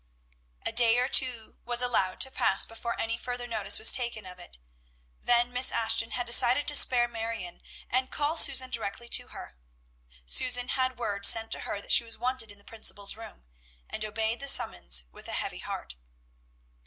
A 0.65 0.71
day 0.71 0.97
or 0.97 1.07
two 1.07 1.57
was 1.63 1.83
allowed 1.83 2.19
to 2.21 2.31
pass 2.31 2.65
before 2.65 2.99
any 2.99 3.19
further 3.19 3.45
notice 3.45 3.77
was 3.77 3.91
taken 3.91 4.25
of 4.25 4.39
it, 4.39 4.57
then 5.21 5.53
Miss 5.53 5.71
Ashton 5.71 6.09
had 6.09 6.25
decided 6.25 6.67
to 6.69 6.73
spare 6.73 7.07
Marion, 7.07 7.61
and 7.87 8.09
call 8.09 8.35
Susan 8.35 8.71
directly 8.71 9.07
to 9.09 9.27
her. 9.27 9.57
Susan 10.25 10.69
had 10.69 10.97
word 10.97 11.27
sent 11.27 11.51
to 11.51 11.59
her 11.59 11.79
that 11.81 11.91
she 11.91 12.03
was 12.03 12.17
wanted 12.17 12.51
in 12.51 12.57
the 12.57 12.63
principal's 12.63 13.15
room, 13.15 13.45
and 13.87 14.03
obeyed 14.03 14.39
the 14.39 14.47
summons 14.47 15.03
with 15.11 15.27
a 15.27 15.33
heavy 15.33 15.59
heart. 15.59 15.93